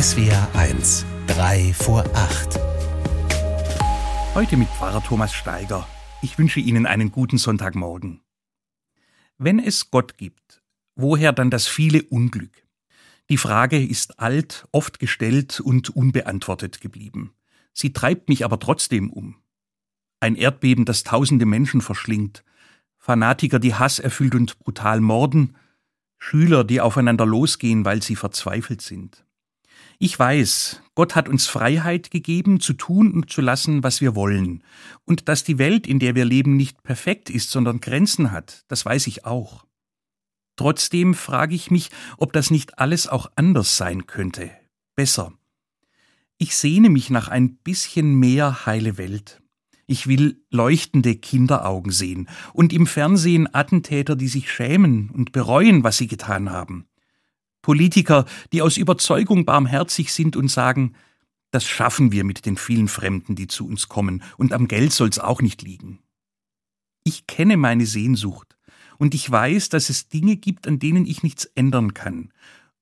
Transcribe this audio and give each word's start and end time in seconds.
SWR 0.00 0.48
1, 0.54 1.04
3 1.26 1.72
vor 1.72 2.04
8. 2.14 2.60
Heute 4.36 4.56
mit 4.56 4.68
Pfarrer 4.68 5.02
Thomas 5.02 5.34
Steiger. 5.34 5.88
Ich 6.22 6.38
wünsche 6.38 6.60
Ihnen 6.60 6.86
einen 6.86 7.10
guten 7.10 7.36
Sonntagmorgen. 7.36 8.20
Wenn 9.38 9.58
es 9.58 9.90
Gott 9.90 10.16
gibt, 10.16 10.62
woher 10.94 11.32
dann 11.32 11.50
das 11.50 11.66
viele 11.66 12.04
Unglück? 12.04 12.64
Die 13.28 13.38
Frage 13.38 13.84
ist 13.84 14.20
alt, 14.20 14.68
oft 14.70 15.00
gestellt 15.00 15.58
und 15.58 15.90
unbeantwortet 15.90 16.80
geblieben. 16.80 17.34
Sie 17.72 17.92
treibt 17.92 18.28
mich 18.28 18.44
aber 18.44 18.60
trotzdem 18.60 19.10
um. 19.10 19.34
Ein 20.20 20.36
Erdbeben, 20.36 20.84
das 20.84 21.02
tausende 21.02 21.44
Menschen 21.44 21.80
verschlingt, 21.80 22.44
Fanatiker, 22.98 23.58
die 23.58 23.74
Hass 23.74 23.98
erfüllt 23.98 24.36
und 24.36 24.60
brutal 24.60 25.00
morden, 25.00 25.56
Schüler, 26.18 26.62
die 26.62 26.80
aufeinander 26.80 27.26
losgehen, 27.26 27.84
weil 27.84 28.00
sie 28.00 28.14
verzweifelt 28.14 28.80
sind. 28.80 29.24
Ich 30.00 30.16
weiß, 30.16 30.80
Gott 30.94 31.16
hat 31.16 31.28
uns 31.28 31.48
Freiheit 31.48 32.12
gegeben, 32.12 32.60
zu 32.60 32.72
tun 32.72 33.12
und 33.12 33.30
zu 33.30 33.40
lassen, 33.40 33.82
was 33.82 34.00
wir 34.00 34.14
wollen. 34.14 34.62
Und 35.04 35.28
dass 35.28 35.42
die 35.42 35.58
Welt, 35.58 35.88
in 35.88 35.98
der 35.98 36.14
wir 36.14 36.24
leben, 36.24 36.56
nicht 36.56 36.84
perfekt 36.84 37.30
ist, 37.30 37.50
sondern 37.50 37.80
Grenzen 37.80 38.30
hat, 38.30 38.64
das 38.68 38.84
weiß 38.84 39.08
ich 39.08 39.24
auch. 39.24 39.66
Trotzdem 40.54 41.14
frage 41.14 41.56
ich 41.56 41.72
mich, 41.72 41.90
ob 42.16 42.32
das 42.32 42.52
nicht 42.52 42.78
alles 42.78 43.08
auch 43.08 43.30
anders 43.34 43.76
sein 43.76 44.06
könnte. 44.06 44.50
Besser. 44.94 45.32
Ich 46.38 46.56
sehne 46.56 46.90
mich 46.90 47.10
nach 47.10 47.26
ein 47.26 47.56
bisschen 47.56 48.14
mehr 48.14 48.66
heile 48.66 48.98
Welt. 48.98 49.42
Ich 49.86 50.06
will 50.06 50.44
leuchtende 50.50 51.16
Kinderaugen 51.16 51.90
sehen 51.90 52.28
und 52.52 52.72
im 52.72 52.86
Fernsehen 52.86 53.52
Attentäter, 53.52 54.14
die 54.14 54.28
sich 54.28 54.52
schämen 54.52 55.10
und 55.10 55.32
bereuen, 55.32 55.82
was 55.82 55.96
sie 55.96 56.06
getan 56.06 56.50
haben. 56.50 56.86
Politiker, 57.62 58.24
die 58.52 58.62
aus 58.62 58.76
Überzeugung 58.76 59.44
barmherzig 59.44 60.12
sind 60.12 60.36
und 60.36 60.48
sagen, 60.48 60.94
das 61.50 61.64
schaffen 61.64 62.12
wir 62.12 62.24
mit 62.24 62.46
den 62.46 62.56
vielen 62.56 62.88
Fremden, 62.88 63.34
die 63.34 63.46
zu 63.46 63.66
uns 63.66 63.88
kommen, 63.88 64.22
und 64.36 64.52
am 64.52 64.68
Geld 64.68 64.92
soll's 64.92 65.18
auch 65.18 65.40
nicht 65.40 65.62
liegen. 65.62 66.00
Ich 67.04 67.26
kenne 67.26 67.56
meine 67.56 67.86
Sehnsucht, 67.86 68.56
und 68.98 69.14
ich 69.14 69.30
weiß, 69.30 69.68
dass 69.70 69.90
es 69.90 70.08
Dinge 70.08 70.36
gibt, 70.36 70.66
an 70.66 70.78
denen 70.78 71.06
ich 71.06 71.22
nichts 71.22 71.44
ändern 71.54 71.94
kann. 71.94 72.32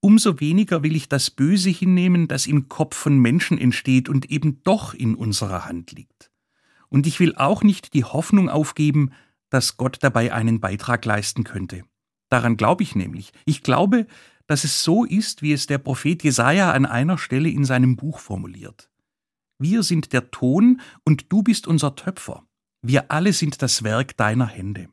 Umso 0.00 0.40
weniger 0.40 0.82
will 0.82 0.96
ich 0.96 1.08
das 1.08 1.30
Böse 1.30 1.70
hinnehmen, 1.70 2.28
das 2.28 2.46
im 2.46 2.68
Kopf 2.68 2.96
von 2.96 3.18
Menschen 3.18 3.58
entsteht 3.58 4.08
und 4.08 4.30
eben 4.30 4.62
doch 4.62 4.94
in 4.94 5.14
unserer 5.14 5.66
Hand 5.66 5.92
liegt. 5.92 6.30
Und 6.88 7.06
ich 7.06 7.20
will 7.20 7.34
auch 7.34 7.62
nicht 7.62 7.94
die 7.94 8.04
Hoffnung 8.04 8.48
aufgeben, 8.48 9.10
dass 9.50 9.76
Gott 9.76 9.98
dabei 10.00 10.32
einen 10.32 10.60
Beitrag 10.60 11.04
leisten 11.04 11.44
könnte. 11.44 11.84
Daran 12.28 12.56
glaube 12.56 12.82
ich 12.82 12.94
nämlich. 12.94 13.32
Ich 13.44 13.62
glaube, 13.62 14.06
dass 14.46 14.64
es 14.64 14.82
so 14.82 15.04
ist, 15.04 15.42
wie 15.42 15.52
es 15.52 15.66
der 15.66 15.78
Prophet 15.78 16.22
Jesaja 16.24 16.72
an 16.72 16.86
einer 16.86 17.18
Stelle 17.18 17.48
in 17.48 17.64
seinem 17.64 17.96
Buch 17.96 18.18
formuliert. 18.18 18.90
Wir 19.58 19.82
sind 19.82 20.12
der 20.12 20.30
Ton 20.30 20.80
und 21.04 21.32
du 21.32 21.42
bist 21.42 21.66
unser 21.66 21.96
Töpfer. 21.96 22.46
Wir 22.80 23.10
alle 23.10 23.32
sind 23.32 23.60
das 23.60 23.82
Werk 23.82 24.16
deiner 24.16 24.46
Hände. 24.46 24.88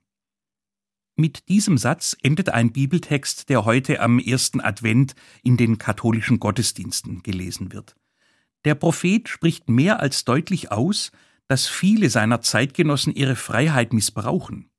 Mit 1.18 1.48
diesem 1.48 1.78
Satz 1.78 2.18
endet 2.24 2.50
ein 2.50 2.74
Bibeltext, 2.74 3.48
der 3.48 3.64
heute 3.64 4.02
am 4.02 4.20
ersten 4.20 4.60
Advent 4.60 5.16
in 5.44 5.56
den 5.56 5.78
katholischen 5.78 6.40
Gottesdiensten 6.40 7.24
gelesen 7.24 7.72
wird. 7.72 7.96
Der 8.66 8.76
Prophet 8.76 9.30
spricht 9.30 9.70
mehr 9.70 10.02
als 10.02 10.26
deutlich 10.26 10.72
aus, 10.72 11.12
dass 11.48 11.68
viele 11.68 12.10
seiner 12.10 12.42
Zeitgenossen 12.42 13.14
ihre 13.14 13.36
Freiheit 13.36 13.94
missbrauchen, 13.94 14.70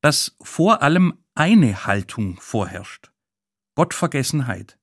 dass 0.00 0.36
vor 0.40 0.82
allem 0.82 1.14
eine 1.36 1.84
Haltung 1.86 2.40
vorherrscht 2.40 3.12
Gottvergessenheit. 3.74 4.78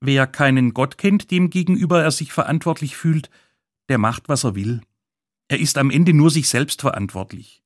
Wer 0.00 0.26
keinen 0.26 0.72
Gott 0.72 0.96
kennt, 0.96 1.30
dem 1.30 1.50
gegenüber 1.50 2.02
er 2.02 2.10
sich 2.10 2.32
verantwortlich 2.32 2.96
fühlt, 2.96 3.28
der 3.90 3.98
macht, 3.98 4.30
was 4.30 4.44
er 4.44 4.54
will. 4.54 4.80
Er 5.48 5.60
ist 5.60 5.76
am 5.76 5.90
Ende 5.90 6.14
nur 6.14 6.30
sich 6.30 6.48
selbst 6.48 6.80
verantwortlich. 6.80 7.62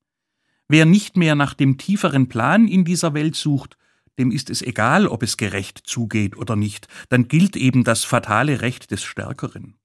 Wer 0.66 0.84
nicht 0.84 1.16
mehr 1.16 1.36
nach 1.36 1.54
dem 1.54 1.78
tieferen 1.78 2.28
Plan 2.28 2.66
in 2.66 2.84
dieser 2.84 3.14
Welt 3.14 3.36
sucht, 3.36 3.78
dem 4.18 4.32
ist 4.32 4.50
es 4.50 4.62
egal, 4.62 5.06
ob 5.06 5.22
es 5.22 5.36
gerecht 5.36 5.78
zugeht 5.84 6.36
oder 6.36 6.56
nicht, 6.56 6.88
dann 7.08 7.28
gilt 7.28 7.56
eben 7.56 7.84
das 7.84 8.02
fatale 8.02 8.62
Recht 8.62 8.90
des 8.90 9.04
Stärkeren. 9.04 9.78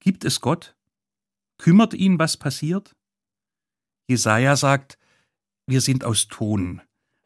Gibt 0.00 0.24
es 0.24 0.40
Gott? 0.40 0.76
Kümmert 1.58 1.92
ihn, 1.92 2.18
was 2.18 2.38
passiert? 2.38 2.96
Jesaja 4.06 4.56
sagt, 4.56 4.98
wir 5.66 5.82
sind 5.82 6.04
aus 6.04 6.28
Ton, 6.28 6.80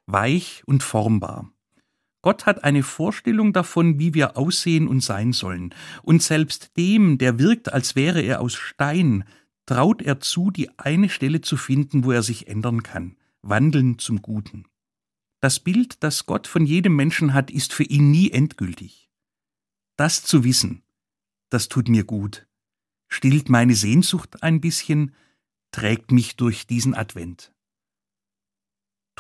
weich 0.07 0.63
und 0.67 0.83
formbar. 0.83 1.53
Gott 2.23 2.47
hat 2.47 2.63
eine 2.63 2.83
Vorstellung 2.83 3.53
davon, 3.53 3.99
wie 3.99 4.15
wir 4.15 4.37
aussehen 4.37 4.87
und 4.87 5.01
sein 5.01 5.33
sollen. 5.33 5.75
Und 6.03 6.23
selbst 6.23 6.77
dem, 6.77 7.19
der 7.19 7.39
wirkt, 7.39 7.73
als 7.73 7.97
wäre 7.97 8.21
er 8.21 8.41
aus 8.41 8.55
Stein, 8.55 9.25
traut 9.67 10.03
er 10.03 10.21
zu, 10.21 10.51
die 10.51 10.79
eine 10.79 11.09
Stelle 11.09 11.41
zu 11.41 11.57
finden, 11.57 12.05
wo 12.05 12.13
er 12.13 12.23
sich 12.23 12.47
ändern 12.47 12.83
kann, 12.83 13.17
wandeln 13.43 13.99
zum 13.99 14.23
Guten. 14.23 14.67
Das 15.41 15.59
Bild, 15.59 16.03
das 16.05 16.27
Gott 16.27 16.47
von 16.47 16.65
jedem 16.65 16.95
Menschen 16.95 17.35
hat, 17.35 17.51
ist 17.51 17.73
für 17.73 17.85
ihn 17.85 18.13
nie 18.13 18.31
endgültig. 18.31 19.11
Das 19.97 20.23
zu 20.23 20.45
wissen, 20.45 20.83
das 21.51 21.69
tut 21.69 21.89
mir 21.89 22.05
gut 22.05 22.47
stillt 23.13 23.51
meine 23.51 23.75
Sehnsucht 23.75 24.43
ein 24.43 24.61
bisschen, 24.61 25.15
trägt 25.71 26.13
mich 26.13 26.37
durch 26.37 26.67
diesen 26.67 26.95
Advent. 26.95 27.53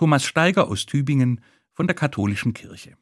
Thomas 0.02 0.24
Steiger 0.24 0.66
aus 0.66 0.84
Tübingen 0.84 1.40
von 1.70 1.86
der 1.86 1.94
Katholischen 1.94 2.54
Kirche. 2.54 2.96